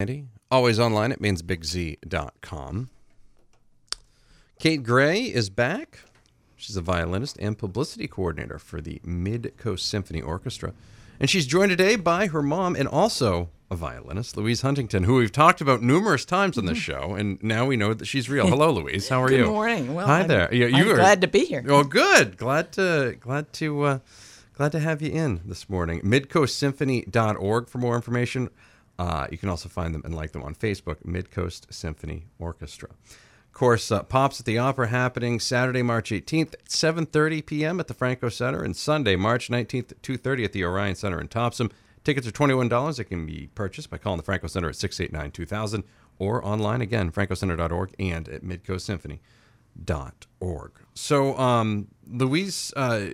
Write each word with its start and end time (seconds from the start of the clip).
Andy, 0.00 0.26
always 0.48 0.78
online 0.78 1.10
at 1.10 1.18
mainesbigz.com. 1.20 2.88
Kate 4.60 4.82
Gray 4.84 5.22
is 5.22 5.50
back. 5.50 5.98
She's 6.54 6.76
a 6.76 6.80
violinist 6.80 7.36
and 7.40 7.58
publicity 7.58 8.06
coordinator 8.06 8.60
for 8.60 8.80
the 8.80 9.00
Mid 9.04 9.54
Coast 9.56 9.88
Symphony 9.88 10.22
Orchestra. 10.22 10.72
And 11.18 11.28
she's 11.28 11.48
joined 11.48 11.70
today 11.70 11.96
by 11.96 12.28
her 12.28 12.42
mom 12.44 12.76
and 12.76 12.86
also 12.86 13.48
a 13.72 13.74
violinist, 13.74 14.36
Louise 14.36 14.60
Huntington, 14.60 15.02
who 15.02 15.16
we've 15.16 15.32
talked 15.32 15.60
about 15.60 15.82
numerous 15.82 16.24
times 16.24 16.56
on 16.56 16.66
this 16.66 16.78
show, 16.78 17.16
and 17.16 17.42
now 17.42 17.66
we 17.66 17.76
know 17.76 17.92
that 17.92 18.06
she's 18.06 18.30
real. 18.30 18.46
Hello, 18.46 18.70
Louise. 18.80 19.08
How 19.08 19.20
are 19.20 19.28
Good 19.28 19.38
you? 19.38 19.44
Good 19.46 19.50
morning. 19.50 19.94
Well, 19.94 20.06
hi 20.06 20.18
I'm- 20.20 20.28
there. 20.28 20.54
Yeah, 20.54 20.66
you 20.68 20.76
I'm 20.84 20.90
are 20.90 20.94
glad 20.94 21.22
to 21.22 21.26
be 21.26 21.44
here. 21.44 21.64
Oh, 21.68 21.82
good. 21.82 22.36
Glad 22.36 22.70
to 22.74 23.16
glad 23.18 23.52
to 23.54 23.82
uh, 23.82 23.98
glad 24.54 24.70
to 24.72 24.78
have 24.78 25.02
you 25.02 25.10
in 25.10 25.40
this 25.44 25.68
morning. 25.68 26.02
Midcoastsymphony.org 26.02 27.68
for 27.68 27.78
more 27.78 27.96
information. 27.96 28.48
Uh, 28.98 29.26
you 29.30 29.38
can 29.38 29.48
also 29.48 29.68
find 29.68 29.94
them 29.94 30.02
and 30.04 30.14
like 30.14 30.32
them 30.32 30.42
on 30.42 30.54
Facebook. 30.54 30.96
Midcoast 31.04 31.72
Symphony 31.72 32.26
Orchestra. 32.38 32.90
Of 32.90 33.52
course, 33.52 33.90
uh, 33.90 34.02
Pops 34.02 34.40
at 34.40 34.46
the 34.46 34.58
Opera 34.58 34.88
happening 34.88 35.40
Saturday, 35.40 35.82
March 35.82 36.10
18th 36.10 36.54
at 36.54 36.64
7:30 36.66 37.46
p.m. 37.46 37.80
at 37.80 37.88
the 37.88 37.94
Franco 37.94 38.28
Center, 38.28 38.62
and 38.62 38.76
Sunday, 38.76 39.16
March 39.16 39.48
19th 39.48 39.92
at 39.92 40.02
2:30 40.02 40.44
at 40.44 40.52
the 40.52 40.64
Orion 40.64 40.94
Center 40.94 41.20
in 41.20 41.28
Topsham. 41.28 41.70
Tickets 42.04 42.26
are 42.26 42.32
$21. 42.32 42.96
They 42.96 43.04
can 43.04 43.26
be 43.26 43.50
purchased 43.54 43.90
by 43.90 43.98
calling 43.98 44.16
the 44.16 44.22
Franco 44.22 44.46
Center 44.46 44.68
at 44.68 44.76
689-2000 44.76 45.82
or 46.18 46.44
online 46.44 46.80
again, 46.80 47.12
francocenter.org 47.12 47.94
and 47.98 48.28
at 48.28 48.42
midcoastsymphony.org. 48.42 50.70
So, 50.94 51.38
um, 51.38 51.88
Louise, 52.06 52.72
uh, 52.76 53.08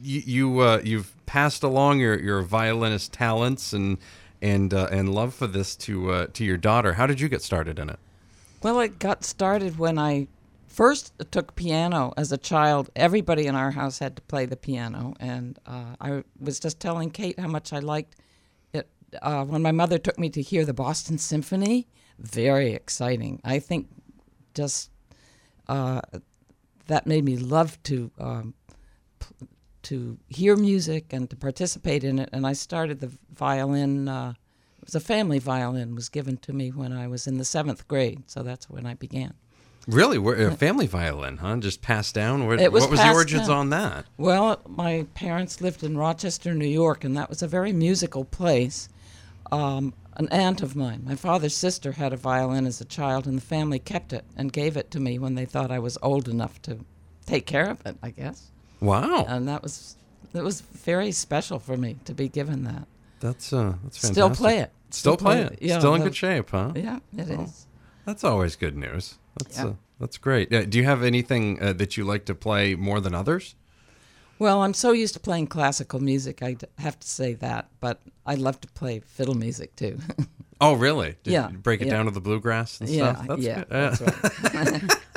you, 0.00 0.22
you 0.24 0.60
uh, 0.60 0.80
you've 0.84 1.14
passed 1.26 1.62
along 1.62 2.00
your, 2.00 2.20
your 2.20 2.42
violinist 2.42 3.12
talents 3.12 3.72
and 3.72 3.98
and 4.42 4.72
uh, 4.72 4.88
and 4.90 5.12
love 5.14 5.34
for 5.34 5.46
this 5.46 5.76
to 5.76 6.10
uh, 6.10 6.26
to 6.32 6.44
your 6.44 6.56
daughter. 6.56 6.94
How 6.94 7.06
did 7.06 7.20
you 7.20 7.28
get 7.28 7.42
started 7.42 7.78
in 7.78 7.90
it? 7.90 7.98
Well, 8.62 8.80
it 8.80 8.98
got 8.98 9.24
started 9.24 9.78
when 9.78 9.98
I 9.98 10.28
first 10.66 11.12
took 11.30 11.56
piano 11.56 12.12
as 12.16 12.30
a 12.32 12.38
child. 12.38 12.90
Everybody 12.94 13.46
in 13.46 13.54
our 13.54 13.70
house 13.70 13.98
had 13.98 14.16
to 14.16 14.22
play 14.22 14.46
the 14.46 14.56
piano, 14.56 15.14
and 15.18 15.58
uh, 15.66 15.96
I 16.00 16.24
was 16.38 16.60
just 16.60 16.80
telling 16.80 17.10
Kate 17.10 17.38
how 17.38 17.48
much 17.48 17.72
I 17.72 17.78
liked 17.78 18.16
it 18.72 18.88
uh, 19.22 19.44
when 19.44 19.62
my 19.62 19.72
mother 19.72 19.98
took 19.98 20.18
me 20.18 20.30
to 20.30 20.42
hear 20.42 20.64
the 20.64 20.74
Boston 20.74 21.18
Symphony. 21.18 21.88
Very 22.18 22.72
exciting. 22.72 23.40
I 23.44 23.58
think 23.58 23.88
just 24.54 24.90
uh, 25.68 26.02
that 26.86 27.06
made 27.06 27.24
me 27.24 27.36
love 27.36 27.82
to 27.84 28.10
um, 28.18 28.54
to 29.84 30.18
hear 30.28 30.56
music 30.56 31.12
and 31.12 31.28
to 31.30 31.36
participate 31.36 32.04
in 32.04 32.18
it. 32.18 32.28
And 32.32 32.46
I 32.46 32.52
started 32.52 33.00
the 33.00 33.10
violin. 33.32 34.08
Uh, 34.08 34.34
it 34.78 34.84
was 34.86 34.94
a 34.94 35.00
family 35.00 35.38
violin 35.38 35.94
was 35.94 36.08
given 36.08 36.36
to 36.38 36.52
me 36.52 36.70
when 36.70 36.92
I 36.92 37.06
was 37.06 37.26
in 37.26 37.38
the 37.38 37.44
seventh 37.44 37.86
grade, 37.86 38.22
so 38.26 38.42
that's 38.42 38.70
when 38.70 38.86
I 38.86 38.94
began. 38.94 39.34
Really, 39.86 40.18
We're, 40.18 40.48
a 40.48 40.56
family 40.56 40.86
violin, 40.86 41.38
huh? 41.38 41.56
Just 41.56 41.82
passed 41.82 42.14
down. 42.14 42.46
What, 42.46 42.60
It 42.60 42.70
was 42.70 42.82
what 42.82 42.90
was 42.92 43.00
the 43.00 43.12
origins 43.12 43.48
down. 43.48 43.56
on 43.56 43.70
that? 43.70 44.06
Well, 44.18 44.60
my 44.68 45.06
parents 45.14 45.60
lived 45.60 45.82
in 45.82 45.96
Rochester, 45.96 46.54
New 46.54 46.66
York, 46.68 47.02
and 47.02 47.16
that 47.16 47.28
was 47.28 47.42
a 47.42 47.48
very 47.48 47.72
musical 47.72 48.24
place. 48.24 48.88
Um, 49.50 49.94
an 50.16 50.28
aunt 50.28 50.62
of 50.62 50.76
mine, 50.76 51.02
my 51.04 51.14
father's 51.14 51.56
sister, 51.56 51.92
had 51.92 52.12
a 52.12 52.16
violin 52.16 52.66
as 52.66 52.80
a 52.80 52.84
child, 52.84 53.26
and 53.26 53.38
the 53.38 53.42
family 53.42 53.78
kept 53.78 54.12
it 54.12 54.24
and 54.36 54.52
gave 54.52 54.76
it 54.76 54.90
to 54.90 55.00
me 55.00 55.18
when 55.18 55.34
they 55.34 55.46
thought 55.46 55.70
I 55.70 55.78
was 55.78 55.96
old 56.02 56.28
enough 56.28 56.60
to 56.62 56.80
take 57.26 57.46
care 57.46 57.70
of 57.70 57.84
it. 57.86 57.96
I 58.02 58.10
guess, 58.10 58.50
Wow, 58.80 59.24
and 59.28 59.46
that 59.48 59.62
was 59.62 59.96
that 60.32 60.42
was 60.44 60.60
very 60.60 61.12
special 61.12 61.58
for 61.58 61.76
me 61.76 61.96
to 62.04 62.14
be 62.14 62.28
given 62.28 62.64
that. 62.64 62.86
that's 63.20 63.52
uh, 63.52 63.74
that's 63.84 63.98
fantastic. 63.98 64.12
Still 64.14 64.30
play 64.30 64.58
it. 64.58 64.70
Still 64.90 65.16
play 65.16 65.42
it. 65.42 65.58
Yeah, 65.60 65.78
Still 65.78 65.94
in 65.94 66.00
the- 66.00 66.06
good 66.06 66.16
shape, 66.16 66.50
huh? 66.50 66.72
Yeah, 66.74 66.98
it 67.16 67.28
is. 67.30 67.38
Oh. 67.38 67.52
That's 68.06 68.24
always 68.24 68.56
good 68.56 68.76
news. 68.76 69.18
That's 69.38 69.58
Yeah. 69.58 69.66
uh, 69.66 69.72
that's 70.00 70.18
great. 70.18 70.52
Uh, 70.52 70.64
do 70.64 70.78
you 70.78 70.84
have 70.84 71.02
anything 71.02 71.62
uh, 71.62 71.72
that 71.74 71.96
you 71.96 72.04
like 72.04 72.24
to 72.26 72.34
play 72.34 72.74
more 72.74 73.00
than 73.00 73.14
others? 73.14 73.54
Well, 74.38 74.62
I'm 74.62 74.72
so 74.74 74.92
used 74.92 75.12
to 75.14 75.20
playing 75.20 75.48
classical 75.48 76.00
music, 76.00 76.42
I 76.42 76.56
have 76.78 76.98
to 76.98 77.06
say 77.06 77.34
that, 77.34 77.68
but 77.80 78.00
I 78.24 78.36
love 78.36 78.58
to 78.62 78.68
play 78.68 79.00
fiddle 79.00 79.34
music 79.34 79.76
too. 79.76 79.98
Oh, 80.62 80.74
really? 80.74 81.14
Did 81.22 81.32
Yeah, 81.32 81.50
you 81.50 81.56
break 81.56 81.80
it 81.80 81.86
yeah. 81.86 81.94
down 81.94 82.04
to 82.04 82.10
the 82.10 82.20
bluegrass 82.20 82.80
and 82.82 82.90
yeah, 82.90 83.14
stuff. 83.14 83.28
That's 83.28 83.42
yeah, 83.42 83.64
good. 83.64 83.72
Uh, 83.72 83.90
that's 83.96 84.54
right. 84.54 84.98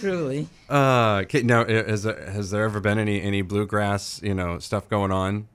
Truly. 0.00 0.48
Uh, 0.68 1.24
Kate, 1.24 1.44
now 1.44 1.64
has 1.64 2.02
there, 2.04 2.30
has 2.30 2.50
there 2.50 2.64
ever 2.64 2.80
been 2.80 2.98
any 2.98 3.20
any 3.20 3.42
bluegrass 3.42 4.20
you 4.22 4.34
know 4.34 4.58
stuff 4.58 4.88
going 4.88 5.10
on? 5.10 5.48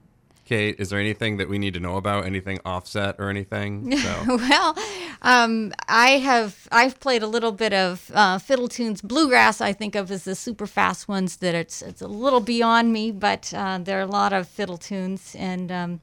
Kate, 0.45 0.75
is 0.77 0.89
there 0.89 0.99
anything 0.99 1.37
that 1.37 1.47
we 1.47 1.57
need 1.57 1.73
to 1.73 1.79
know 1.79 1.95
about? 1.95 2.25
Anything 2.25 2.59
offset 2.65 3.15
or 3.17 3.29
anything? 3.29 3.97
So. 4.03 4.37
Well, 4.37 4.77
um, 5.21 5.71
I 5.87 6.17
have 6.17 6.67
I've 6.71 6.99
played 6.99 7.23
a 7.23 7.27
little 7.27 7.53
bit 7.53 7.73
of 7.73 8.11
uh, 8.13 8.37
fiddle 8.39 8.67
tunes. 8.67 9.01
Bluegrass 9.01 9.61
I 9.61 9.71
think 9.71 9.95
of 9.95 10.11
as 10.11 10.25
the 10.25 10.35
super 10.35 10.67
fast 10.67 11.07
ones 11.07 11.37
that 11.37 11.55
it's 11.55 11.81
it's 11.81 12.01
a 12.01 12.07
little 12.07 12.41
beyond 12.41 12.91
me, 12.91 13.11
but 13.11 13.53
uh, 13.55 13.77
there 13.77 13.97
are 13.99 14.01
a 14.01 14.07
lot 14.07 14.33
of 14.33 14.47
fiddle 14.47 14.77
tunes 14.77 15.35
and. 15.39 15.71
Um, 15.71 16.01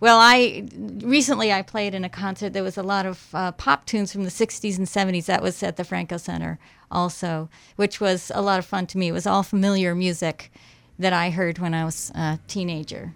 well, 0.00 0.18
I 0.20 0.66
recently 1.02 1.52
I 1.52 1.62
played 1.62 1.94
in 1.94 2.04
a 2.04 2.08
concert. 2.08 2.52
There 2.52 2.62
was 2.62 2.78
a 2.78 2.82
lot 2.82 3.06
of 3.06 3.28
uh, 3.34 3.52
pop 3.52 3.86
tunes 3.86 4.12
from 4.12 4.24
the 4.24 4.30
'60s 4.30 4.78
and 4.78 4.86
'70s. 4.86 5.26
That 5.26 5.42
was 5.42 5.62
at 5.62 5.76
the 5.76 5.84
Franco 5.84 6.16
Center, 6.16 6.58
also, 6.90 7.48
which 7.76 8.00
was 8.00 8.30
a 8.34 8.42
lot 8.42 8.58
of 8.58 8.64
fun 8.66 8.86
to 8.88 8.98
me. 8.98 9.08
It 9.08 9.12
was 9.12 9.26
all 9.26 9.42
familiar 9.42 9.94
music 9.94 10.52
that 10.98 11.12
I 11.12 11.30
heard 11.30 11.58
when 11.58 11.74
I 11.74 11.84
was 11.84 12.10
a 12.14 12.38
teenager. 12.48 13.12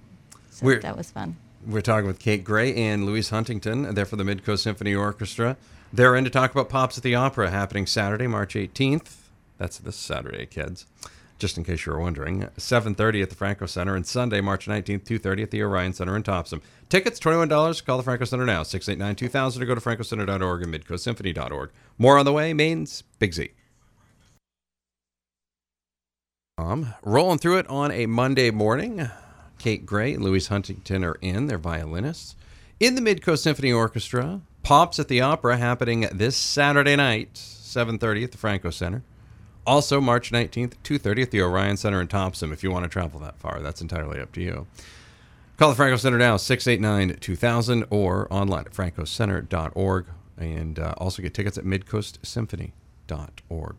So 0.50 0.66
We're- 0.66 0.80
that 0.80 0.96
was 0.96 1.10
fun. 1.10 1.36
We're 1.64 1.80
talking 1.80 2.08
with 2.08 2.18
Kate 2.18 2.42
Gray 2.42 2.74
and 2.74 3.06
Louise 3.06 3.30
Huntington. 3.30 3.94
They're 3.94 4.04
for 4.04 4.16
the 4.16 4.24
Midcoast 4.24 4.60
Symphony 4.60 4.94
Orchestra. 4.96 5.56
They're 5.92 6.16
in 6.16 6.24
to 6.24 6.30
talk 6.30 6.50
about 6.50 6.68
Pops 6.68 6.96
at 6.96 7.04
the 7.04 7.14
Opera 7.14 7.50
happening 7.50 7.86
Saturday, 7.86 8.26
March 8.26 8.54
18th. 8.54 9.14
That's 9.58 9.78
this 9.78 9.94
Saturday, 9.94 10.46
kids. 10.46 10.86
Just 11.38 11.58
in 11.58 11.64
case 11.64 11.84
you 11.86 11.92
were 11.92 12.00
wondering, 12.00 12.48
7:30 12.56 13.22
at 13.22 13.30
the 13.30 13.36
Franco 13.36 13.66
Center, 13.66 13.96
and 13.96 14.06
Sunday, 14.06 14.40
March 14.40 14.66
19th, 14.66 15.04
2:30 15.04 15.42
at 15.42 15.50
the 15.50 15.62
Orion 15.62 15.92
Center 15.92 16.16
in 16.16 16.22
Topsham. 16.22 16.60
Tickets 16.88 17.18
$21. 17.18 17.84
Call 17.84 17.96
the 17.96 18.02
Franco 18.02 18.24
Center 18.24 18.44
now, 18.44 18.62
689-2000, 18.62 19.60
or 19.60 19.66
go 19.66 19.74
to 19.74 19.80
francocenter.org 19.80 20.62
and 20.62 20.74
midcoastsymphony.org. 20.74 21.70
More 21.98 22.18
on 22.18 22.24
the 22.24 22.32
way. 22.32 22.52
Maine's 22.52 23.02
Big 23.18 23.32
Z. 23.32 23.50
Um, 26.58 26.94
rolling 27.02 27.38
through 27.38 27.58
it 27.58 27.66
on 27.68 27.90
a 27.90 28.06
Monday 28.06 28.50
morning. 28.50 29.08
Kate 29.58 29.86
Gray 29.86 30.14
and 30.14 30.22
Louise 30.22 30.48
Huntington 30.48 31.04
are 31.04 31.16
in. 31.20 31.46
They're 31.46 31.58
violinists. 31.58 32.36
In 32.78 32.94
the 32.94 33.00
Midcoast 33.00 33.38
Symphony 33.38 33.72
Orchestra, 33.72 34.42
Pops 34.62 34.98
at 35.00 35.08
the 35.08 35.20
Opera 35.20 35.56
happening 35.56 36.08
this 36.12 36.36
Saturday 36.36 36.94
night, 36.94 37.34
7.30 37.34 38.24
at 38.24 38.32
the 38.32 38.38
Franco 38.38 38.70
Center. 38.70 39.02
Also, 39.66 40.00
March 40.00 40.32
19th, 40.32 40.74
2.30 40.82 41.22
at 41.22 41.30
the 41.30 41.40
Orion 41.40 41.76
Center 41.76 42.00
in 42.00 42.08
Topsham 42.08 42.52
If 42.52 42.64
you 42.64 42.70
want 42.70 42.84
to 42.84 42.88
travel 42.88 43.20
that 43.20 43.38
far, 43.38 43.60
that's 43.60 43.80
entirely 43.80 44.20
up 44.20 44.32
to 44.32 44.40
you. 44.40 44.66
Call 45.56 45.70
the 45.70 45.76
Franco 45.76 45.96
Center 45.96 46.18
now, 46.18 46.36
689-2000, 46.36 47.86
or 47.90 48.32
online 48.32 48.64
at 48.66 48.72
francocenter.org. 48.72 50.06
And 50.36 50.78
uh, 50.78 50.94
also 50.96 51.22
get 51.22 51.34
tickets 51.34 51.58
at 51.58 51.64
midcoastsymphony.org. 51.64 53.76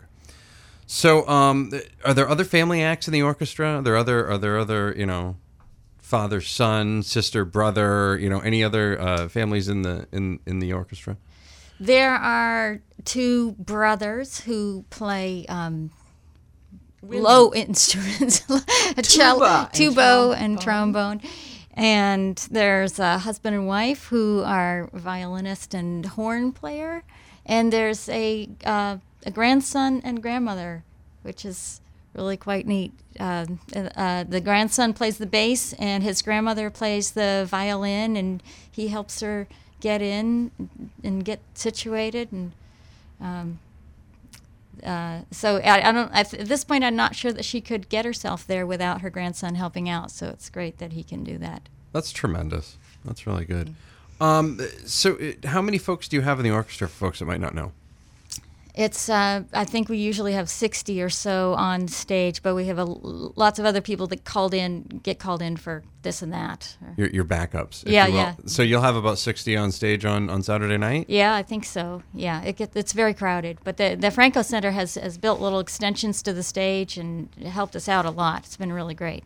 So, 0.85 1.27
um, 1.27 1.71
are 2.05 2.13
there 2.13 2.29
other 2.29 2.45
family 2.45 2.83
acts 2.83 3.07
in 3.07 3.13
the 3.13 3.21
orchestra? 3.21 3.79
Are 3.79 3.81
there 3.81 3.97
other, 3.97 4.29
are 4.29 4.37
there 4.37 4.59
other, 4.59 4.93
you 4.95 5.05
know, 5.05 5.37
father, 5.97 6.41
son, 6.41 7.01
sister, 7.01 7.43
brother, 7.43 8.17
you 8.19 8.29
know, 8.29 8.39
any 8.39 8.63
other 8.63 9.01
uh, 9.01 9.27
families 9.27 9.67
in 9.67 9.81
the 9.81 10.07
in 10.11 10.39
in 10.45 10.59
the 10.59 10.71
orchestra? 10.71 11.17
There 11.85 12.15
are 12.15 12.79
two 13.03 13.51
brothers 13.59 14.39
who 14.39 14.85
play 14.89 15.45
um, 15.49 15.91
low 17.01 17.53
instruments, 17.53 18.41
a 18.97 19.01
cello, 19.01 19.67
Tuba 19.73 19.73
and 19.73 19.73
tuba 19.73 20.35
and 20.37 20.61
trombone. 20.61 21.21
And 21.73 22.37
there's 22.49 22.99
a 22.99 23.17
husband 23.17 23.57
and 23.57 23.67
wife 23.67 24.05
who 24.07 24.43
are 24.45 24.89
violinist 24.93 25.73
and 25.73 26.05
horn 26.05 26.53
player. 26.53 27.03
And 27.45 27.73
there's 27.73 28.07
a, 28.07 28.47
uh, 28.63 28.99
a 29.25 29.31
grandson 29.31 29.99
and 30.05 30.21
grandmother, 30.21 30.85
which 31.21 31.43
is 31.43 31.81
really 32.13 32.37
quite 32.37 32.65
neat. 32.65 32.93
Um, 33.19 33.59
uh, 33.75 34.23
the 34.23 34.39
grandson 34.39 34.93
plays 34.93 35.17
the 35.17 35.25
bass, 35.25 35.73
and 35.73 36.01
his 36.01 36.21
grandmother 36.21 36.69
plays 36.69 37.11
the 37.11 37.45
violin, 37.45 38.15
and 38.15 38.41
he 38.71 38.87
helps 38.87 39.19
her 39.19 39.49
get 39.83 40.01
in 40.01 40.49
and 41.03 41.23
get 41.23 41.41
situated 41.53 42.31
and. 42.31 42.53
Um, 43.21 43.59
uh, 44.83 45.21
so 45.31 45.57
I, 45.57 45.89
I 45.89 45.91
don't. 45.91 46.11
I, 46.11 46.21
at 46.21 46.31
this 46.31 46.63
point, 46.65 46.83
I'm 46.83 46.95
not 46.95 47.15
sure 47.15 47.31
that 47.31 47.45
she 47.45 47.61
could 47.61 47.87
get 47.87 48.05
herself 48.05 48.45
there 48.45 48.65
without 48.65 49.01
her 49.01 49.09
grandson 49.09 49.55
helping 49.55 49.87
out. 49.87 50.11
So 50.11 50.27
it's 50.27 50.49
great 50.49 50.79
that 50.79 50.93
he 50.93 51.03
can 51.03 51.23
do 51.23 51.37
that. 51.37 51.69
That's 51.93 52.11
tremendous. 52.11 52.77
That's 53.05 53.25
really 53.25 53.45
good. 53.45 53.75
Um, 54.19 54.59
so, 54.85 55.15
uh, 55.15 55.47
how 55.47 55.61
many 55.61 55.77
folks 55.77 56.07
do 56.07 56.17
you 56.17 56.21
have 56.23 56.39
in 56.39 56.43
the 56.43 56.51
orchestra 56.51 56.89
for 56.89 56.95
folks 56.95 57.19
that 57.19 57.25
might 57.25 57.39
not 57.39 57.53
know? 57.53 57.71
It's. 58.75 59.07
Uh, 59.09 59.43
I 59.53 59.65
think 59.65 59.89
we 59.89 59.97
usually 59.97 60.33
have 60.33 60.49
60 60.49 61.01
or 61.01 61.09
so 61.09 61.53
on 61.53 61.87
stage, 61.87 62.41
but 62.41 62.55
we 62.55 62.65
have 62.67 62.79
a, 62.79 62.85
lots 62.85 63.59
of 63.59 63.65
other 63.65 63.81
people 63.81 64.07
that 64.07 64.23
called 64.23 64.53
in, 64.53 64.83
get 65.03 65.19
called 65.19 65.41
in 65.41 65.57
for 65.57 65.83
this 66.01 66.21
and 66.21 66.33
that. 66.33 66.75
Your, 66.97 67.09
your 67.09 67.23
backups. 67.23 67.83
if 67.83 67.89
Yeah, 67.91 68.07
yeah. 68.07 68.35
So 68.45 68.63
you'll 68.63 68.81
have 68.81 68.95
about 68.95 69.19
60 69.19 69.55
on 69.55 69.71
stage 69.71 70.05
on, 70.05 70.29
on 70.29 70.41
Saturday 70.41 70.77
night? 70.77 71.05
Yeah, 71.07 71.35
I 71.35 71.43
think 71.43 71.65
so. 71.65 72.01
Yeah, 72.13 72.41
it 72.43 72.57
get, 72.57 72.75
it's 72.75 72.93
very 72.93 73.13
crowded, 73.13 73.59
but 73.63 73.77
the 73.77 73.95
the 73.95 74.11
Franco 74.11 74.41
Center 74.41 74.71
has 74.71 74.95
has 74.95 75.17
built 75.17 75.39
little 75.39 75.59
extensions 75.59 76.21
to 76.23 76.33
the 76.33 76.43
stage 76.43 76.97
and 76.97 77.29
helped 77.43 77.75
us 77.75 77.87
out 77.87 78.05
a 78.05 78.11
lot. 78.11 78.45
It's 78.45 78.57
been 78.57 78.73
really 78.73 78.95
great. 78.95 79.25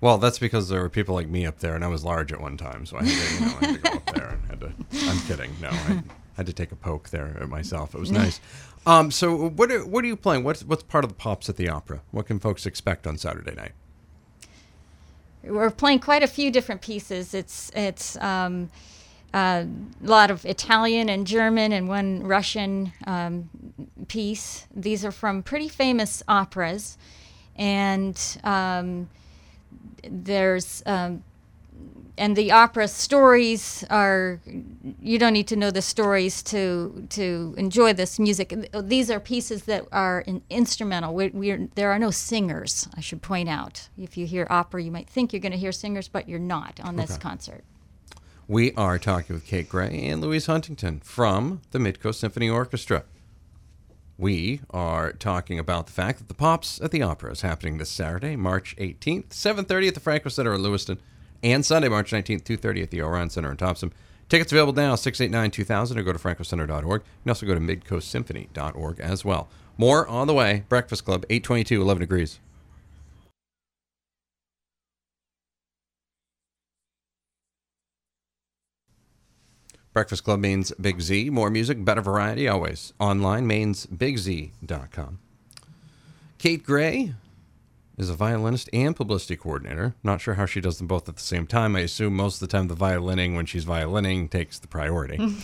Well, 0.00 0.18
that's 0.18 0.38
because 0.38 0.68
there 0.68 0.80
were 0.80 0.88
people 0.88 1.14
like 1.14 1.28
me 1.28 1.44
up 1.44 1.58
there, 1.58 1.74
and 1.74 1.84
I 1.84 1.88
was 1.88 2.04
large 2.04 2.32
at 2.32 2.40
one 2.40 2.56
time, 2.56 2.86
so 2.86 2.98
I 2.98 3.04
had 3.04 3.10
to, 3.10 3.34
you 3.34 3.40
know, 3.40 3.58
I 3.60 3.66
had 3.66 3.74
to 3.74 3.80
go 3.80 3.96
up 3.96 4.14
there 4.14 4.28
and 4.28 4.44
had 4.46 4.60
to. 4.60 4.72
I'm 5.08 5.18
kidding. 5.26 5.50
No, 5.60 5.70
I 5.70 6.02
had 6.38 6.46
to 6.46 6.52
take 6.54 6.72
a 6.72 6.76
poke 6.76 7.10
there 7.10 7.36
at 7.38 7.48
myself. 7.48 7.94
It 7.94 8.00
was 8.00 8.10
nice. 8.10 8.40
Um, 8.86 9.10
so, 9.10 9.50
what 9.50 9.70
are, 9.70 9.84
what 9.84 10.02
are 10.02 10.06
you 10.06 10.16
playing? 10.16 10.44
What's 10.44 10.64
what's 10.64 10.82
part 10.82 11.04
of 11.04 11.10
the 11.10 11.14
pops 11.14 11.50
at 11.50 11.56
the 11.56 11.68
opera? 11.68 12.00
What 12.10 12.26
can 12.26 12.38
folks 12.38 12.64
expect 12.64 13.06
on 13.06 13.18
Saturday 13.18 13.54
night? 13.54 13.72
We're 15.42 15.70
playing 15.70 15.98
quite 15.98 16.22
a 16.22 16.26
few 16.26 16.50
different 16.50 16.80
pieces. 16.80 17.34
It's 17.34 17.70
it's 17.74 18.16
um, 18.16 18.70
a 19.34 19.66
lot 20.00 20.30
of 20.30 20.46
Italian 20.46 21.10
and 21.10 21.26
German 21.26 21.72
and 21.72 21.86
one 21.86 22.22
Russian 22.22 22.92
um, 23.06 23.50
piece. 24.06 24.66
These 24.74 25.04
are 25.04 25.12
from 25.12 25.42
pretty 25.42 25.68
famous 25.68 26.22
operas, 26.26 26.96
and 27.56 28.18
um, 28.42 29.10
there's 30.02 30.82
um, 30.86 31.24
and 32.18 32.36
the 32.36 32.52
opera 32.52 32.88
stories 32.88 33.84
are 33.88 34.40
you 35.00 35.18
don't 35.18 35.32
need 35.32 35.48
to 35.48 35.56
know 35.56 35.70
the 35.70 35.80
stories 35.82 36.42
to 36.42 37.06
to 37.10 37.54
enjoy 37.56 37.92
this 37.92 38.18
music. 38.18 38.52
These 38.82 39.10
are 39.10 39.20
pieces 39.20 39.64
that 39.64 39.86
are 39.92 40.20
in, 40.20 40.42
instrumental. 40.50 41.14
We 41.14 41.28
we're, 41.30 41.68
there 41.76 41.90
are 41.90 41.98
no 41.98 42.10
singers 42.10 42.88
i 42.96 43.00
should 43.00 43.22
point 43.22 43.48
out. 43.48 43.88
If 43.96 44.16
you 44.18 44.26
hear 44.26 44.46
opera 44.50 44.82
you 44.82 44.90
might 44.90 45.08
think 45.08 45.32
you're 45.32 45.40
going 45.40 45.52
to 45.52 45.58
hear 45.58 45.72
singers 45.72 46.08
but 46.08 46.28
you're 46.28 46.38
not 46.38 46.80
on 46.82 46.96
this 46.96 47.12
Okay. 47.12 47.20
concert. 47.20 47.64
We 48.46 48.72
are 48.74 48.98
talking 48.98 49.34
with 49.34 49.44
Kate 49.46 49.68
Gray 49.68 50.06
and 50.08 50.20
Louise 50.20 50.46
Huntington 50.46 51.00
from 51.00 51.60
the 51.70 51.78
Midcoast 51.78 52.16
Symphony 52.16 52.48
Orchestra. 52.48 53.04
We 54.16 54.62
are 54.70 55.12
talking 55.12 55.58
about 55.58 55.86
the 55.86 55.92
fact 55.92 56.18
that 56.18 56.28
the 56.28 56.34
Pops 56.34 56.80
at 56.80 56.90
the 56.90 57.02
Opera 57.02 57.30
is 57.32 57.42
happening 57.42 57.78
this 57.78 57.90
Saturday, 57.90 58.34
March 58.36 58.74
18th, 58.78 59.28
7:30 59.32 59.88
at 59.88 59.94
the 59.94 60.00
Franco 60.00 60.28
Center 60.28 60.54
in 60.54 60.62
Lewiston, 60.62 60.98
and 61.42 61.64
Sunday, 61.64 61.88
March 61.88 62.10
19th, 62.12 62.44
2:30 62.44 62.82
at 62.82 62.90
the 62.90 63.02
Orion 63.02 63.30
Center 63.30 63.50
in 63.50 63.56
Topsham. 63.56 63.92
Tickets 64.28 64.52
available 64.52 64.74
now, 64.74 64.94
689-2000, 64.94 65.96
or 65.96 66.02
go 66.02 66.12
to 66.12 66.18
francocenter.org. 66.18 67.00
You 67.00 67.06
can 67.22 67.30
also 67.30 67.46
go 67.46 67.54
to 67.54 67.60
midcoastsymphony.org 67.60 69.00
as 69.00 69.24
well. 69.24 69.48
More 69.78 70.06
on 70.06 70.26
the 70.26 70.34
way. 70.34 70.64
Breakfast 70.68 71.04
Club, 71.04 71.24
822, 71.30 71.80
11 71.80 72.00
degrees. 72.00 72.38
Breakfast 79.94 80.22
Club 80.24 80.40
Maine's 80.40 80.72
Big 80.80 81.00
Z. 81.00 81.30
More 81.30 81.50
music, 81.50 81.84
better 81.84 82.02
variety, 82.02 82.46
always. 82.46 82.92
Online 83.00 83.48
mainesbigz.com. 83.48 85.18
Kate 86.38 86.62
Gray 86.62 87.14
is 87.98 88.08
a 88.08 88.14
violinist 88.14 88.70
and 88.72 88.94
publicity 88.96 89.36
coordinator. 89.36 89.94
Not 90.02 90.20
sure 90.20 90.34
how 90.34 90.46
she 90.46 90.60
does 90.60 90.78
them 90.78 90.86
both 90.86 91.08
at 91.08 91.16
the 91.16 91.22
same 91.22 91.46
time. 91.46 91.76
I 91.76 91.80
assume 91.80 92.14
most 92.14 92.40
of 92.40 92.48
the 92.48 92.56
time 92.56 92.68
the 92.68 92.74
violining, 92.74 93.34
when 93.34 93.44
she's 93.44 93.64
violining, 93.64 94.28
takes 94.28 94.58
the 94.58 94.68
priority. 94.68 95.36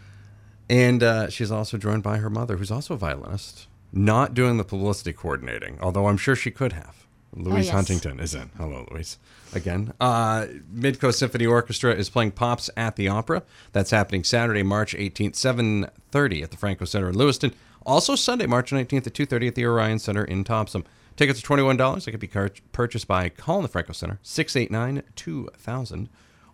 and 0.70 1.02
uh, 1.02 1.28
she's 1.28 1.50
also 1.50 1.76
joined 1.76 2.04
by 2.04 2.18
her 2.18 2.30
mother, 2.30 2.56
who's 2.56 2.70
also 2.70 2.94
a 2.94 2.96
violinist, 2.96 3.66
not 3.92 4.34
doing 4.34 4.56
the 4.56 4.64
publicity 4.64 5.12
coordinating, 5.12 5.78
although 5.82 6.06
I'm 6.06 6.16
sure 6.16 6.36
she 6.36 6.52
could 6.52 6.72
have. 6.72 7.00
Louise 7.32 7.66
yes. 7.66 7.74
Huntington 7.74 8.18
is 8.18 8.34
in. 8.34 8.50
Hello, 8.56 8.86
Louise. 8.90 9.18
Again, 9.54 9.92
uh, 10.00 10.46
Midcoast 10.74 11.14
Symphony 11.14 11.46
Orchestra 11.46 11.94
is 11.94 12.10
playing 12.10 12.32
Pops 12.32 12.70
at 12.76 12.96
the 12.96 13.08
Opera. 13.08 13.42
That's 13.72 13.90
happening 13.90 14.24
Saturday, 14.24 14.64
March 14.64 14.94
18th, 14.94 15.36
7:30 15.36 16.42
at 16.42 16.50
the 16.50 16.56
Franco 16.56 16.84
Center 16.84 17.08
in 17.08 17.16
Lewiston. 17.16 17.52
Also 17.86 18.16
Sunday, 18.16 18.46
March 18.46 18.72
19th 18.72 19.06
at 19.06 19.14
2:30 19.14 19.48
at 19.48 19.54
the 19.54 19.64
Orion 19.64 19.98
Center 20.00 20.24
in 20.24 20.44
Topsham. 20.44 20.84
Tickets 21.20 21.44
are 21.44 21.46
$21. 21.46 22.04
They 22.06 22.12
can 22.12 22.18
be 22.18 22.30
purchased 22.72 23.06
by 23.06 23.28
calling 23.28 23.60
the 23.60 23.68
Franco 23.68 23.92
Center 23.92 24.18
689-2000 24.24 26.08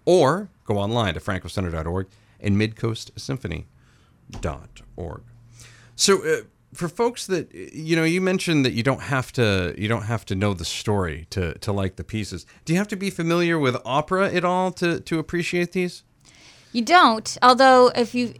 or 0.05 0.51
go 0.65 0.79
online 0.79 1.15
to 1.15 1.21
francocenter.org 1.21 2.09
and 2.41 2.61
midcoastsymphony.org. 2.61 5.23
So 5.95 6.27
uh, 6.27 6.41
for 6.75 6.89
folks 6.89 7.29
that 7.29 7.55
you 7.55 7.95
know, 7.95 8.03
you 8.03 8.21
mentioned 8.21 8.65
that 8.65 8.73
you 8.73 8.83
don't 8.83 9.03
have 9.03 9.31
to 9.35 9.73
you 9.79 9.87
don't 9.87 10.03
have 10.03 10.25
to 10.25 10.35
know 10.35 10.53
the 10.53 10.65
story 10.65 11.29
to 11.31 11.57
to 11.59 11.71
like 11.71 11.95
the 11.95 12.03
pieces. 12.03 12.45
Do 12.65 12.73
you 12.73 12.79
have 12.81 12.89
to 12.89 12.97
be 12.97 13.09
familiar 13.09 13.61
with 13.61 13.77
opera 13.85 14.33
at 14.33 14.45
all 14.45 14.73
to 14.73 14.99
to 14.99 15.21
appreciate 15.21 15.75
these? 15.75 16.03
You 16.73 16.83
don't, 16.83 17.39
although 17.41 17.93
if 17.95 18.17
you 18.17 18.35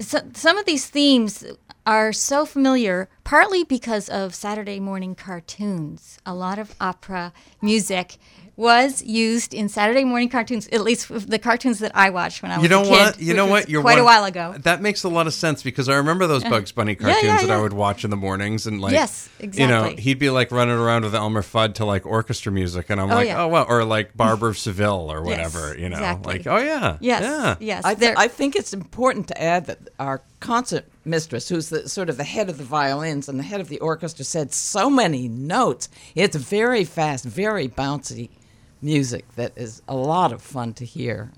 some 0.00 0.58
of 0.58 0.66
these 0.66 0.86
themes 0.86 1.44
are 1.86 2.12
so 2.12 2.46
familiar, 2.46 3.08
partly 3.24 3.64
because 3.64 4.08
of 4.08 4.34
Saturday 4.34 4.80
morning 4.80 5.14
cartoons. 5.14 6.18
A 6.24 6.34
lot 6.34 6.58
of 6.58 6.74
opera 6.80 7.32
music 7.60 8.16
was 8.56 9.02
used 9.02 9.52
in 9.52 9.68
Saturday 9.68 10.04
morning 10.04 10.28
cartoons, 10.28 10.68
at 10.68 10.80
least 10.80 11.08
the 11.28 11.40
cartoons 11.40 11.80
that 11.80 11.90
I 11.94 12.10
watched 12.10 12.40
when 12.40 12.52
I 12.52 12.58
was 12.58 12.62
kid 12.62 12.70
You 12.70 12.76
know 12.76 12.82
a 12.82 12.84
kid. 12.84 12.90
what? 12.90 13.20
You 13.20 13.34
know 13.34 13.46
what? 13.46 13.68
You're 13.68 13.82
quite 13.82 13.98
a 13.98 14.04
while 14.04 14.24
ago. 14.24 14.54
That 14.58 14.80
makes 14.80 15.02
a 15.02 15.08
lot 15.08 15.26
of 15.26 15.34
sense 15.34 15.62
because 15.64 15.88
I 15.88 15.96
remember 15.96 16.28
those 16.28 16.44
Bugs 16.54 16.70
Bunny 16.70 16.92
Yeah, 16.92 16.98
cartoons 17.12 17.24
yeah, 17.24 17.40
that 17.48 17.50
I 17.50 17.60
would 17.60 17.72
watch 17.72 18.04
in 18.04 18.10
the 18.10 18.16
mornings 18.16 18.66
and 18.68 18.80
like 18.80 18.92
Yes, 18.92 19.28
exactly. 19.40 19.62
You 19.62 19.68
know, 19.68 19.96
he'd 20.00 20.20
be 20.20 20.30
like 20.30 20.52
running 20.52 20.76
around 20.76 21.02
with 21.02 21.16
Elmer 21.16 21.42
Fudd 21.42 21.74
to 21.74 21.84
like 21.84 22.06
orchestra 22.06 22.52
music 22.52 22.90
and 22.90 23.00
I'm 23.00 23.10
Oh, 23.10 23.14
like, 23.16 23.26
yeah. 23.26 23.42
"Oh, 23.42 23.48
wow." 23.48 23.64
Or 23.68 23.84
like 23.84 24.16
Barber 24.16 24.50
of 24.50 24.58
Seville 24.58 25.10
or 25.10 25.22
whatever, 25.22 25.76
you 25.76 25.88
know. 25.88 25.96
exactly. 25.96 26.32
Like, 26.34 26.46
"Oh 26.46 26.58
yeah." 26.58 26.98
Yes, 27.00 27.22
Yeah. 27.22 27.56
yes. 27.58 27.84
I, 27.84 27.94
th- 27.96 28.14
I 28.16 28.28
think 28.28 28.54
it's 28.54 28.72
important 28.72 29.26
to 29.28 29.42
add 29.42 29.66
that 29.66 29.78
our 29.98 30.22
concert 30.38 30.84
mistress, 31.04 31.48
who's 31.48 31.68
the 31.68 31.88
sort 31.88 32.08
of 32.08 32.16
the 32.16 32.24
head 32.24 32.48
of 32.48 32.58
the 32.58 32.64
violins 32.64 33.28
and 33.28 33.38
the 33.38 33.42
head 33.42 33.60
of 33.60 33.68
the 33.68 33.78
orchestra, 33.80 34.24
said 34.24 34.52
so 34.52 34.88
many 34.90 35.28
notes. 35.28 35.88
It's 36.14 36.36
very 36.36 36.84
fast, 36.84 37.24
very 37.24 37.68
bouncy 37.68 38.30
music 38.82 39.24
that 39.36 39.52
is 39.56 39.82
a 39.88 39.94
lot 39.96 40.32
of 40.32 40.42
fun 40.42 40.74
to 40.74 40.84
hear. 40.84 41.30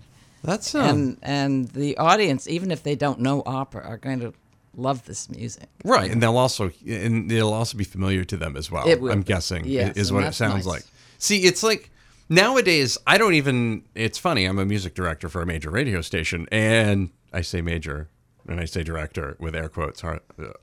That's 0.42 0.74
um, 0.74 0.88
And 0.88 1.18
and 1.22 1.68
the 1.68 1.96
audience, 1.98 2.48
even 2.48 2.70
if 2.70 2.82
they 2.82 2.94
don't 2.94 3.20
know 3.20 3.42
opera, 3.46 3.82
are 3.84 3.96
going 3.98 4.20
to 4.20 4.32
love 4.76 5.04
this 5.06 5.28
music. 5.30 5.68
Right, 5.84 6.10
and 6.10 6.22
they'll 6.22 6.36
also 6.36 6.70
and 6.86 7.30
it'll 7.32 7.52
also 7.54 7.76
be 7.78 7.84
familiar 7.84 8.24
to 8.24 8.36
them 8.36 8.56
as 8.56 8.70
well. 8.70 8.86
I'm 8.88 9.22
guessing 9.22 9.64
Yes, 9.64 9.96
is 9.96 10.12
what 10.12 10.24
it 10.24 10.34
sounds 10.34 10.66
nice. 10.66 10.66
like. 10.66 10.82
See, 11.18 11.38
it's 11.44 11.62
like 11.62 11.90
nowadays 12.28 12.98
I 13.06 13.18
don't 13.18 13.34
even. 13.34 13.84
It's 13.94 14.18
funny. 14.18 14.44
I'm 14.44 14.58
a 14.58 14.64
music 14.66 14.94
director 14.94 15.28
for 15.28 15.42
a 15.42 15.46
major 15.46 15.70
radio 15.70 16.00
station, 16.00 16.46
and 16.52 17.10
I 17.32 17.40
say 17.40 17.60
major 17.60 18.08
and 18.48 18.60
I 18.60 18.64
say 18.64 18.82
director 18.82 19.36
with 19.38 19.54
air 19.54 19.68
quotes, 19.68 20.02
uh, 20.04 20.18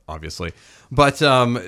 obviously. 0.08 0.52
But 0.90 1.22
um, 1.22 1.58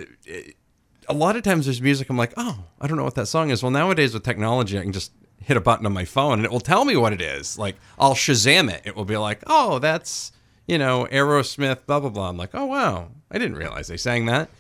a 1.09 1.15
lot 1.15 1.37
of 1.37 1.43
times 1.43 1.67
there's 1.67 1.83
music. 1.83 2.11
I'm 2.11 2.17
like, 2.17 2.33
oh, 2.37 2.65
I 2.81 2.87
don't 2.87 2.97
know 2.97 3.05
what 3.05 3.15
that 3.17 3.27
song 3.27 3.51
is. 3.51 3.63
Well, 3.63 3.73
nowadays 3.73 4.15
with 4.15 4.23
technology, 4.23 4.79
I 4.79 4.83
can 4.83 4.93
just 4.93 5.13
hit 5.47 5.57
a 5.57 5.61
button 5.61 5.87
on 5.87 5.93
my 5.93 6.05
phone 6.05 6.35
and 6.35 6.45
it 6.45 6.51
will 6.51 6.61
tell 6.61 6.85
me 6.85 6.97
what 6.97 7.13
it 7.13 7.21
is. 7.21 7.59
Like 7.59 7.77
I'll 7.99 8.15
Shazam 8.15 8.71
it. 8.71 8.83
It 8.85 8.97
will 8.97 9.05
be 9.05 9.17
like, 9.17 9.43
oh, 9.47 9.79
that's 9.79 10.33
you 10.67 10.79
know 10.79 11.07
Aerosmith, 11.11 11.87
blah 11.87 12.01
blah 12.01 12.11
blah. 12.11 12.29
I'm 12.29 12.37
like, 12.37 12.55
oh 12.55 12.67
wow, 12.67 13.09
I 13.31 13.39
didn't 13.39 13.57
realize 13.57 13.89
they 13.89 13.97
sang 13.97 14.27
that. 14.27 14.51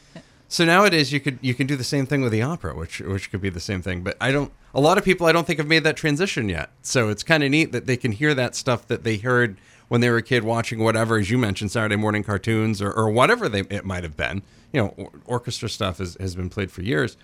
So 0.49 0.65
nowadays 0.65 1.13
you 1.13 1.19
could 1.19 1.39
you 1.43 1.55
can 1.55 1.67
do 1.67 1.77
the 1.77 1.85
same 1.85 2.07
thing 2.07 2.23
with 2.23 2.33
the 2.33 2.43
opera, 2.43 2.77
which 2.77 3.01
which 3.01 3.31
could 3.31 3.41
be 3.41 3.51
the 3.51 3.61
same 3.61 3.83
thing. 3.83 4.03
But 4.03 4.17
I 4.21 4.31
don't. 4.31 4.53
A 4.75 4.81
lot 4.81 4.99
of 4.99 5.05
people 5.05 5.27
I 5.27 5.33
don't 5.33 5.47
think 5.47 5.59
have 5.59 5.67
made 5.67 5.85
that 5.85 5.97
transition 5.97 6.49
yet. 6.49 6.71
So 6.83 7.09
it's 7.09 7.23
kind 7.23 7.43
of 7.43 7.51
neat 7.51 7.73
that 7.73 7.87
they 7.87 7.97
can 7.97 8.13
hear 8.13 8.35
that 8.35 8.55
stuff 8.55 8.87
that 8.87 9.03
they 9.03 9.17
heard 9.17 9.59
when 9.89 10.01
they 10.01 10.11
were 10.11 10.17
a 10.19 10.23
kid 10.23 10.45
watching 10.45 10.79
whatever, 10.81 11.17
as 11.19 11.31
you 11.31 11.39
mentioned, 11.39 11.71
Saturday 11.71 11.97
morning 11.97 12.25
cartoons 12.25 12.83
or, 12.83 12.91
or 12.93 13.11
whatever 13.11 13.49
they 13.49 13.61
it 13.71 13.85
might 13.85 14.03
have 14.03 14.17
been. 14.17 14.43
You 14.73 14.83
know, 14.83 14.89
or, 14.97 15.11
orchestra 15.27 15.69
stuff 15.69 15.99
has, 15.99 16.17
has 16.21 16.35
been 16.35 16.51
played 16.51 16.71
for 16.71 16.83
years, 16.83 17.17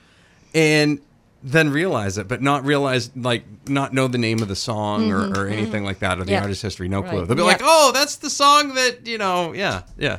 and 0.54 1.00
then 1.42 1.70
realize 1.70 2.18
it, 2.18 2.28
but 2.28 2.40
not 2.40 2.64
realize 2.64 3.10
like 3.16 3.42
not 3.68 3.92
know 3.92 4.06
the 4.06 4.16
name 4.16 4.40
of 4.42 4.48
the 4.48 4.54
song 4.56 5.10
or, 5.10 5.28
or 5.32 5.48
anything 5.48 5.84
like 5.84 5.98
that 5.98 6.18
or 6.20 6.24
the 6.24 6.32
Yeah. 6.32 6.42
artist 6.42 6.62
history, 6.62 6.88
no 6.88 7.02
clue. 7.02 7.18
Right. 7.20 7.26
They'll 7.28 7.36
be 7.36 7.42
Yeah. 7.42 7.48
like, 7.48 7.60
oh, 7.64 7.90
that's 7.92 8.16
the 8.16 8.30
song 8.30 8.74
that 8.74 9.06
you 9.08 9.18
know, 9.18 9.52
yeah, 9.52 9.82
yeah. 9.98 10.18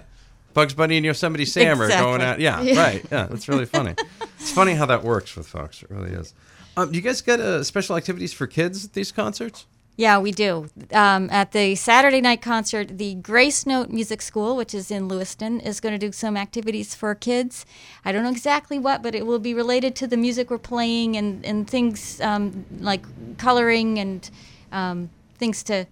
Bugs 0.54 0.74
Bunny 0.74 0.98
and 0.98 1.06
Yosemite 1.06 1.46
Sam 1.46 1.82
are 1.82 1.88
going 1.88 2.16
Exactly. 2.22 2.46
at, 2.46 2.64
yeah, 2.66 2.74
Yeah. 2.74 2.84
right, 2.84 3.06
yeah. 3.10 3.28
That's 3.28 3.48
really 3.48 3.66
funny. 3.66 3.96
it's 4.40 4.52
funny 4.52 4.74
how 4.74 4.86
that 4.88 5.04
works 5.04 5.36
with 5.36 5.48
folks. 5.48 5.82
It 5.82 5.90
really 5.90 6.12
is. 6.12 6.34
Um, 6.76 6.92
do 6.92 6.98
you 6.98 7.02
guys 7.02 7.22
get 7.22 7.40
uh, 7.40 7.64
special 7.64 7.96
activities 7.96 8.34
for 8.34 8.46
kids 8.46 8.84
at 8.86 8.94
these 8.94 9.12
concerts? 9.12 9.66
Yeah, 9.96 10.18
we 10.18 10.32
do. 10.32 10.70
Um, 10.92 11.30
at 11.30 11.52
the 11.52 11.76
Saturday 11.76 12.20
night 12.20 12.42
concert, 12.42 12.98
the 12.98 13.14
Grace 13.16 13.68
Note 13.68 13.90
Music 13.90 14.24
School, 14.24 14.56
which 14.56 14.74
is 14.74 14.90
in 14.90 15.08
Lewiston, 15.08 15.60
is 15.60 15.80
going 15.80 15.94
to 15.94 16.00
do 16.00 16.12
some 16.12 16.36
activities 16.36 16.96
for 16.96 17.14
kids. 17.14 17.64
I 18.04 18.12
don't 18.12 18.24
know 18.24 18.32
exactly 18.32 18.80
what, 18.80 19.04
but 19.04 19.14
it 19.14 19.28
will 19.28 19.38
be 19.38 19.54
related 19.54 19.96
to 19.98 20.08
the 20.08 20.18
music 20.18 20.50
we're 20.50 20.58
playing 20.58 21.16
and, 21.16 21.46
and 21.46 21.70
things 21.70 22.20
um, 22.22 22.66
like 22.80 23.06
coloring 23.38 24.00
and 24.00 24.28
um, 24.72 25.12
things 25.38 25.62
to 25.64 25.86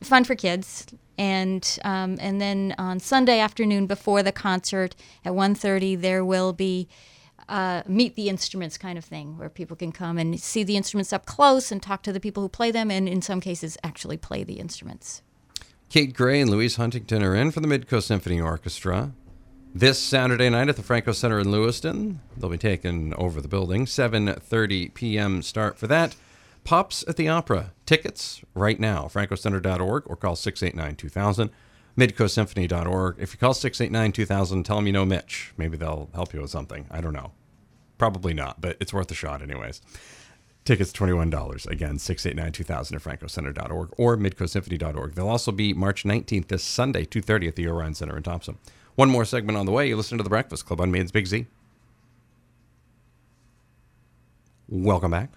fun 0.00 0.24
for 0.24 0.34
kids. 0.34 0.86
And 1.16 1.78
um, 1.84 2.16
and 2.20 2.40
then 2.40 2.74
on 2.76 2.98
Sunday 2.98 3.38
afternoon 3.38 3.86
before 3.86 4.24
the 4.24 4.32
concert 4.32 4.96
at 5.24 5.32
1.30, 5.32 6.00
there 6.00 6.24
will 6.24 6.52
be 6.52 6.88
uh, 7.48 7.82
meet 7.86 8.14
the 8.16 8.28
instruments 8.28 8.78
kind 8.78 8.98
of 8.98 9.04
thing, 9.04 9.38
where 9.38 9.48
people 9.48 9.76
can 9.76 9.92
come 9.92 10.18
and 10.18 10.40
see 10.40 10.64
the 10.64 10.76
instruments 10.76 11.12
up 11.12 11.26
close 11.26 11.72
and 11.72 11.82
talk 11.82 12.02
to 12.02 12.12
the 12.12 12.20
people 12.20 12.42
who 12.42 12.48
play 12.48 12.70
them, 12.70 12.90
and 12.90 13.08
in 13.08 13.22
some 13.22 13.40
cases, 13.40 13.76
actually 13.82 14.16
play 14.16 14.44
the 14.44 14.54
instruments. 14.54 15.22
Kate 15.88 16.14
Gray 16.14 16.40
and 16.40 16.50
Louise 16.50 16.76
Huntington 16.76 17.22
are 17.22 17.34
in 17.34 17.50
for 17.50 17.60
the 17.60 17.68
Midcoast 17.68 18.04
Symphony 18.04 18.40
Orchestra. 18.40 19.12
This 19.74 19.98
Saturday 19.98 20.50
night 20.50 20.68
at 20.68 20.76
the 20.76 20.82
Franco 20.82 21.12
Center 21.12 21.38
in 21.38 21.50
Lewiston, 21.50 22.20
they'll 22.36 22.50
be 22.50 22.58
taking 22.58 23.14
over 23.14 23.40
the 23.40 23.48
building. 23.48 23.86
7:30 23.86 24.92
p.m. 24.94 25.42
start 25.42 25.78
for 25.78 25.86
that. 25.86 26.14
Pops 26.64 27.04
at 27.08 27.16
the 27.16 27.28
Opera. 27.28 27.72
Tickets 27.86 28.42
right 28.54 28.78
now. 28.78 29.04
francocenter.org 29.04 30.04
or 30.06 30.16
call 30.16 30.36
689-2000. 30.36 31.50
MidcoastSymphony.org. 31.96 33.16
If 33.18 33.32
you 33.32 33.38
call 33.38 33.52
689-2000, 33.52 34.64
tell 34.64 34.76
them 34.76 34.86
you 34.86 34.92
know 34.92 35.04
Mitch. 35.04 35.52
Maybe 35.56 35.76
they'll 35.76 36.08
help 36.14 36.32
you 36.32 36.40
with 36.40 36.50
something. 36.50 36.86
I 36.90 37.00
don't 37.00 37.12
know. 37.12 37.32
Probably 37.98 38.34
not, 38.34 38.60
but 38.60 38.76
it's 38.80 38.92
worth 38.92 39.10
a 39.10 39.14
shot 39.14 39.42
anyways. 39.42 39.82
Tickets 40.64 40.92
$21. 40.92 41.66
Again, 41.66 41.98
689-2000 41.98 42.94
at 42.94 43.02
francocenter.org 43.02 43.90
or 43.98 44.16
midcoastsymphony.org. 44.16 45.14
They'll 45.14 45.28
also 45.28 45.52
be 45.52 45.74
March 45.74 46.04
19th, 46.04 46.48
this 46.48 46.64
Sunday, 46.64 47.04
2.30 47.04 47.48
at 47.48 47.56
the 47.56 47.68
Orion 47.68 47.94
Center 47.94 48.16
in 48.16 48.22
Topsham. 48.22 48.56
One 48.94 49.10
more 49.10 49.24
segment 49.24 49.58
on 49.58 49.66
the 49.66 49.72
way. 49.72 49.88
You 49.88 49.96
listen 49.96 50.18
to 50.18 50.24
The 50.24 50.30
Breakfast 50.30 50.66
Club 50.66 50.80
on 50.80 50.90
Maine's 50.90 51.12
Big 51.12 51.26
Z. 51.26 51.46
Welcome 54.68 55.10
back. 55.10 55.32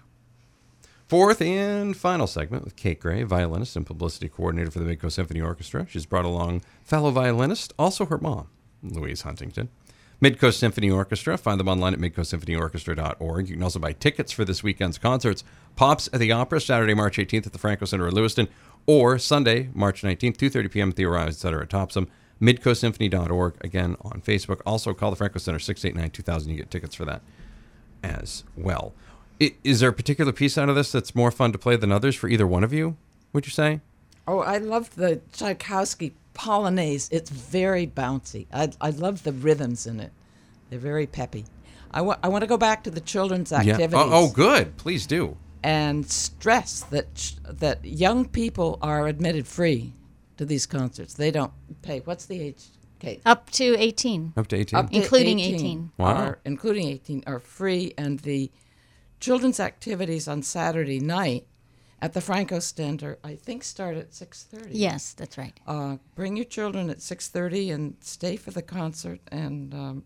Fourth 1.07 1.39
and 1.39 1.95
final 1.95 2.25
segment 2.25 2.63
with 2.63 2.75
Kate 2.75 2.99
Gray, 2.99 3.21
violinist 3.21 3.75
and 3.75 3.85
publicity 3.85 4.27
coordinator 4.27 4.71
for 4.71 4.79
the 4.79 4.95
Midcoast 4.95 5.11
Symphony 5.11 5.39
Orchestra. 5.39 5.85
She's 5.87 6.07
brought 6.07 6.25
along 6.25 6.63
fellow 6.83 7.11
violinist, 7.11 7.73
also 7.77 8.07
her 8.07 8.17
mom, 8.17 8.47
Louise 8.81 9.21
Huntington. 9.21 9.69
Midcoast 10.19 10.55
Symphony 10.55 10.89
Orchestra. 10.89 11.37
Find 11.37 11.59
them 11.59 11.67
online 11.67 11.93
at 11.93 11.99
midcoastsymphonyorchestra.org. 11.99 13.47
You 13.47 13.55
can 13.55 13.63
also 13.63 13.77
buy 13.77 13.91
tickets 13.91 14.31
for 14.31 14.45
this 14.45 14.63
weekend's 14.63 14.97
concerts. 14.97 15.43
Pops 15.75 16.09
at 16.11 16.19
the 16.19 16.31
Opera, 16.31 16.59
Saturday, 16.59 16.95
March 16.95 17.17
18th 17.17 17.45
at 17.45 17.53
the 17.53 17.59
Franco 17.59 17.85
Center 17.85 18.07
in 18.07 18.15
Lewiston, 18.15 18.47
or 18.87 19.19
Sunday, 19.19 19.69
March 19.75 20.01
19th, 20.01 20.37
2.30 20.37 20.71
p.m. 20.71 20.89
at 20.89 20.95
the 20.95 21.05
Orion 21.05 21.33
Center 21.33 21.61
at 21.61 21.69
Topsham. 21.69 22.07
Midcoastsymphony.org, 22.41 23.63
again, 23.63 23.95
on 24.01 24.21
Facebook. 24.21 24.61
Also, 24.65 24.93
call 24.93 25.11
the 25.11 25.17
Franco 25.17 25.37
Center, 25.37 25.59
689-2000. 25.59 26.47
You 26.47 26.55
get 26.55 26.71
tickets 26.71 26.95
for 26.95 27.05
that 27.05 27.21
as 28.03 28.43
well. 28.55 28.93
I- 29.41 29.55
Is 29.63 29.79
there 29.81 29.89
a 29.89 29.93
particular 29.93 30.31
piece 30.31 30.57
out 30.57 30.69
of 30.69 30.75
this 30.75 30.91
that's 30.91 31.13
more 31.15 31.31
fun 31.31 31.51
to 31.51 31.57
play 31.57 31.75
than 31.75 31.91
others 31.91 32.15
for 32.15 32.27
either 32.29 32.47
one 32.47 32.63
of 32.63 32.71
you, 32.73 32.95
would 33.33 33.45
you 33.45 33.51
say? 33.51 33.81
Oh, 34.27 34.39
I 34.39 34.57
love 34.57 34.95
the 34.95 35.21
Tchaikovsky 35.33 36.13
Polonaise. 36.33 37.07
It's 37.11 37.29
very 37.29 37.85
bouncy. 37.87 38.47
I, 38.51 38.69
I 38.81 38.89
love 38.89 39.23
the 39.23 39.31
rhythms 39.31 39.85
in 39.85 39.99
it. 39.99 40.11
They're 40.69 40.79
very 40.79 41.05
peppy. 41.05 41.45
I 41.91 42.01
wa- 42.01 42.17
I 42.23 42.27
want 42.27 42.41
to 42.41 42.47
go 42.47 42.57
back 42.57 42.83
to 42.85 42.91
the 42.91 42.99
children's 43.01 43.51
oh, 43.53 43.57
activities 43.57 43.93
Oh, 43.93 44.09
oh, 44.11 44.31
good. 44.31 44.75
Please 44.77 45.05
do. 45.05 45.37
and 45.63 46.09
stress 46.09 46.81
that 46.89 47.13
ch- 47.15 47.35
that 47.47 47.85
young 47.85 48.25
people 48.27 48.77
are 48.81 49.07
admitted 49.07 49.47
free 49.47 49.93
to 50.37 50.45
these 50.45 50.65
concerts. 50.65 51.13
They 51.13 51.31
don't 51.31 51.51
pay. 51.83 51.99
What's 51.99 52.25
the 52.25 52.41
age? 52.41 52.63
Okay. 52.99 53.21
Up 53.25 53.49
to 53.51 53.75
18. 53.77 54.33
Up 54.35 54.47
to 54.47 54.55
18. 54.57 54.79
Up 54.79 54.89
to 54.89 54.95
Including 54.95 55.39
18. 55.39 55.91
Wow. 55.97 56.05
Are, 56.15 56.39
including 56.45 56.87
18 56.89 57.23
are 57.27 57.39
free, 57.39 57.93
and 57.97 58.19
the 58.21 58.49
children's 59.19 59.59
activities 59.59 60.27
on 60.27 60.43
Saturday 60.43 60.99
night 60.99 61.47
at 62.01 62.13
the 62.13 62.21
Franco 62.21 62.59
Center, 62.59 63.17
I 63.23 63.35
think, 63.35 63.63
start 63.63 63.97
at 63.97 64.11
6:30. 64.11 64.69
Yes, 64.71 65.13
that's 65.13 65.37
right. 65.37 65.57
Uh, 65.65 65.97
bring 66.13 66.35
your 66.35 66.45
children 66.45 66.89
at 66.89 67.01
6:30 67.01 67.71
and 67.71 67.95
stay 68.01 68.35
for 68.35 68.51
the 68.51 68.61
concert, 68.61 69.19
and 69.31 69.73
um, 69.73 70.03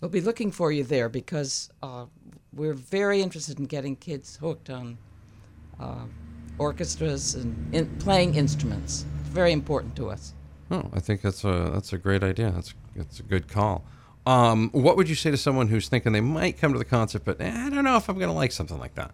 we'll 0.00 0.10
be 0.10 0.20
looking 0.20 0.50
for 0.50 0.72
you 0.72 0.84
there 0.84 1.08
because 1.08 1.70
uh, 1.82 2.06
we're 2.52 2.74
very 2.74 3.22
interested 3.22 3.58
in 3.58 3.66
getting 3.66 3.96
kids 3.96 4.36
hooked 4.36 4.70
on 4.70 4.98
uh, 5.78 6.06
orchestras 6.58 7.34
and 7.34 7.74
in, 7.74 7.86
playing 7.98 8.34
instruments. 8.34 9.04
It's 9.20 9.28
very 9.28 9.52
important 9.52 9.94
to 9.96 10.10
us. 10.10 10.34
Oh, 10.70 10.88
I 10.92 11.00
think 11.00 11.20
that's 11.20 11.44
a 11.44 11.70
that's 11.72 11.92
a 11.92 11.98
great 11.98 12.24
idea. 12.24 12.50
That's 12.50 12.74
that's 12.96 13.20
a 13.20 13.22
good 13.22 13.46
call. 13.46 13.84
Um, 14.26 14.70
what 14.72 14.96
would 14.96 15.08
you 15.08 15.14
say 15.14 15.30
to 15.30 15.36
someone 15.36 15.68
who's 15.68 15.88
thinking 15.88 16.12
they 16.12 16.20
might 16.20 16.58
come 16.58 16.72
to 16.72 16.78
the 16.78 16.84
concert, 16.84 17.22
but 17.24 17.40
eh, 17.40 17.48
I 17.66 17.70
don't 17.70 17.84
know 17.84 17.96
if 17.96 18.08
I'm 18.08 18.16
going 18.18 18.28
to 18.28 18.34
like 18.34 18.50
something 18.52 18.78
like 18.78 18.94
that? 18.96 19.12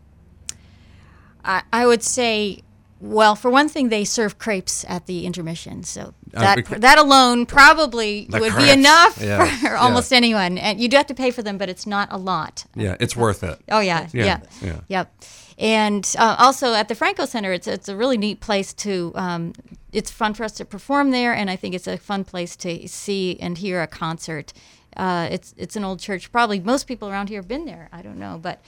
I, 1.45 1.63
I 1.73 1.87
would 1.87 2.03
say, 2.03 2.63
well, 3.01 3.35
for 3.35 3.51
one 3.51 3.69
thing, 3.69 3.89
they 3.89 4.05
serve 4.05 4.39
crepes 4.39 4.85
at 4.89 5.07
the 5.07 5.27
intermission, 5.27 5.83
so 5.83 6.15
Uh, 6.35 6.41
that 6.41 6.65
could- 6.65 6.81
that 6.81 6.99
alone 6.99 7.45
probably 7.47 8.27
would 8.31 8.41
crepes, 8.53 8.57
be 8.57 8.71
enough 8.71 9.19
yes, 9.21 9.61
for 9.61 9.67
yeah. 9.67 9.77
almost 9.81 10.13
anyone. 10.13 10.57
And 10.57 10.81
you 10.81 10.89
do 10.89 10.97
have 10.97 11.07
to 11.09 11.15
pay 11.15 11.31
for 11.31 11.43
them, 11.43 11.59
but 11.59 11.69
it's 11.69 11.87
not 11.87 12.09
a 12.11 12.17
lot. 12.17 12.65
Yeah, 12.75 12.97
it's 13.01 13.17
worth 13.17 13.43
it. 13.43 13.59
Oh 13.71 13.81
yeah, 13.81 14.09
Yeah, 14.13 14.25
yeah, 14.25 14.41
yeah. 14.63 14.77
yep. 14.89 15.15
And 15.59 16.15
uh, 16.19 16.37
also 16.39 16.73
at 16.75 16.89
the 16.89 16.95
Franco 16.95 17.27
Center, 17.27 17.53
it's 17.53 17.67
it's 17.67 17.89
a 17.89 17.97
really 17.97 18.17
neat 18.17 18.41
place 18.41 18.73
to. 18.75 19.13
Um, 19.15 19.53
it's 19.93 20.11
fun 20.11 20.33
for 20.33 20.45
us 20.45 20.53
to 20.53 20.65
perform 20.65 21.11
there, 21.11 21.35
and 21.35 21.51
I 21.51 21.57
think 21.57 21.75
it's 21.75 21.87
a 21.87 21.99
fun 21.99 22.25
place 22.25 22.57
to 22.57 22.89
see 22.89 23.37
and 23.41 23.59
hear 23.59 23.83
a 23.83 23.87
concert. 23.87 24.53
Uh, 24.97 25.29
it's 25.31 25.55
it's 25.57 25.77
an 25.77 25.85
old 25.85 26.01
church. 26.01 26.31
Probably 26.33 26.61
most 26.61 26.87
people 26.87 27.09
around 27.09 27.29
here 27.29 27.39
have 27.39 27.49
been 27.49 27.65
there. 27.65 27.89
I 27.93 28.03
don't 28.03 28.19
know, 28.19 28.39
but 28.41 28.61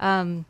um, 0.00 0.44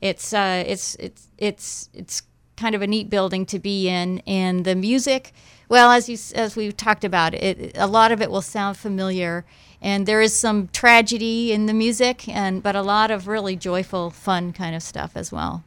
it's 0.00 0.32
uh, 0.32 0.64
it's 0.66 0.94
it's 0.96 1.28
it's 1.38 1.88
it's 1.94 2.22
kind 2.56 2.74
of 2.74 2.82
a 2.82 2.86
neat 2.86 3.10
building 3.10 3.46
to 3.46 3.58
be 3.58 3.88
in, 3.88 4.20
and 4.26 4.64
the 4.64 4.74
music. 4.74 5.32
Well, 5.68 5.90
as 5.90 6.08
you 6.08 6.16
as 6.34 6.56
we've 6.56 6.76
talked 6.76 7.04
about, 7.04 7.34
it 7.34 7.72
a 7.76 7.86
lot 7.86 8.12
of 8.12 8.20
it 8.22 8.30
will 8.30 8.42
sound 8.42 8.76
familiar, 8.76 9.44
and 9.80 10.06
there 10.06 10.20
is 10.20 10.34
some 10.34 10.68
tragedy 10.68 11.52
in 11.52 11.66
the 11.66 11.74
music, 11.74 12.28
and 12.28 12.62
but 12.62 12.76
a 12.76 12.82
lot 12.82 13.10
of 13.10 13.28
really 13.28 13.56
joyful, 13.56 14.10
fun 14.10 14.52
kind 14.52 14.76
of 14.76 14.82
stuff 14.82 15.12
as 15.14 15.32
well. 15.32 15.64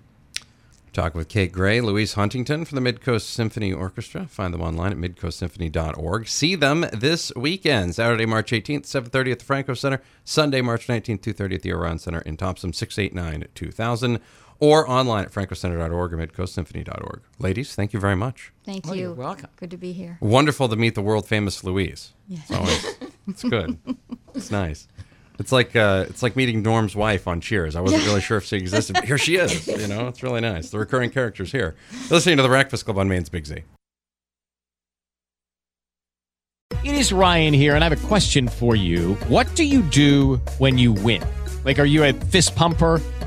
Talk 0.93 1.13
with 1.15 1.27
Kate 1.29 1.51
Gray, 1.51 1.81
Louise 1.81 2.13
Huntington 2.13 2.65
from 2.65 2.83
the 2.83 2.93
Midcoast 2.93 3.21
Symphony 3.21 3.71
Orchestra. 3.71 4.25
Find 4.25 4.53
them 4.53 4.61
online 4.61 4.91
at 4.91 4.97
midcoastsymphony.org. 4.97 6.27
See 6.27 6.55
them 6.55 6.85
this 6.91 7.31
weekend, 7.35 7.95
Saturday, 7.95 8.25
March 8.25 8.51
18th, 8.51 8.83
7.30 8.83 9.31
at 9.33 9.39
the 9.39 9.45
Franco 9.45 9.73
Center, 9.73 10.01
Sunday, 10.23 10.61
March 10.61 10.87
19th, 10.87 11.21
2.30 11.21 11.55
at 11.55 11.61
the 11.61 11.73
Orion 11.73 11.99
Center 11.99 12.19
in 12.21 12.37
Topsham, 12.37 12.71
689-2000, 12.73 14.19
or 14.59 14.89
online 14.89 15.25
at 15.25 15.31
francocenter.org 15.31 16.13
or 16.13 16.17
midcoastsymphony.org. 16.17 17.21
Ladies, 17.37 17.75
thank 17.75 17.93
you 17.93 17.99
very 17.99 18.15
much. 18.15 18.51
Thank 18.65 18.87
Oh, 18.87 18.93
you. 18.93 19.01
you're 19.01 19.13
welcome. 19.13 19.49
Good 19.57 19.71
to 19.71 19.77
be 19.77 19.93
here. 19.93 20.17
Wonderful 20.21 20.67
to 20.69 20.75
meet 20.75 20.95
the 20.95 21.01
world-famous 21.01 21.63
Louise. 21.63 22.13
It's 22.29 22.51
always, 22.51 22.85
it's 23.27 23.43
good. 23.43 23.77
It's 24.35 24.51
nice. 24.51 24.87
It's 25.39 25.53
like 25.53 25.75
uh, 25.75 26.05
it's 26.09 26.21
like 26.21 26.35
meeting 26.35 26.61
Norm's 26.61 26.95
wife 26.95 27.27
on 27.27 27.39
Cheers. 27.39 27.77
I 27.77 27.81
wasn't 27.81 28.05
really 28.05 28.19
sure 28.19 28.37
if 28.37 28.43
she 28.43 28.57
existed, 28.57 28.93
but 28.95 29.05
here 29.05 29.17
she 29.17 29.37
is. 29.37 29.67
You 29.67 29.87
know, 29.87 30.07
it's 30.07 30.21
really 30.21 30.41
nice. 30.41 30.69
The 30.69 30.79
recurring 30.79 31.09
characters 31.11 31.51
here. 31.51 31.75
You're 31.91 32.09
listening 32.09 32.37
to 32.37 32.43
the 32.43 32.49
Breakfast 32.49 32.83
Club 32.83 32.97
on 32.97 33.07
Maine's 33.07 33.29
Big 33.29 33.45
Z. 33.45 33.63
It 36.83 36.93
is 36.93 37.13
Ryan 37.13 37.53
here, 37.53 37.75
and 37.75 37.83
I 37.83 37.89
have 37.89 38.03
a 38.03 38.07
question 38.07 38.47
for 38.47 38.75
you. 38.75 39.15
What 39.27 39.53
do 39.55 39.63
you 39.63 39.81
do 39.83 40.37
when 40.57 40.77
you 40.77 40.91
win? 40.91 41.23
Like, 41.63 41.79
are 41.79 41.85
you 41.85 42.03
a 42.03 42.13
fist 42.13 42.55
pumper? 42.55 43.01